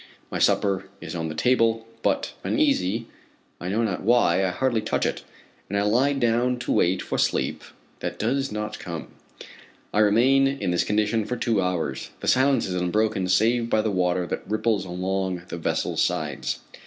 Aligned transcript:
My 0.31 0.39
supper 0.39 0.89
is 0.99 1.13
on 1.13 1.27
the 1.29 1.35
table, 1.35 1.85
but 2.01 2.33
uneasy, 2.43 3.05
I 3.59 3.69
know 3.69 3.83
not 3.83 4.01
why, 4.01 4.43
I 4.43 4.49
hardly 4.49 4.81
touch 4.81 5.05
it, 5.05 5.21
and 5.69 5.79
lie 5.91 6.13
down 6.13 6.57
to 6.61 6.71
wait 6.71 7.03
for 7.03 7.19
sleep 7.19 7.61
that 7.99 8.17
does 8.17 8.51
not 8.51 8.79
come. 8.79 9.09
I 9.93 9.99
remain 9.99 10.47
in 10.47 10.71
this 10.71 10.83
condition 10.83 11.23
for 11.25 11.37
two 11.37 11.61
hours. 11.61 12.09
The 12.19 12.27
silence 12.27 12.65
is 12.65 12.73
unbroken 12.73 13.27
save 13.27 13.69
by 13.69 13.83
the 13.83 13.91
water 13.91 14.25
that 14.25 14.49
ripples 14.49 14.85
along 14.85 15.43
the 15.49 15.57
vessel's 15.59 16.01
sides. 16.01 16.61